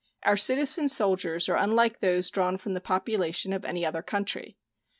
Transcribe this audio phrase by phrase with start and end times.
[0.23, 4.57] Our citizen soldiers are unlike those drawn from the population of any other country.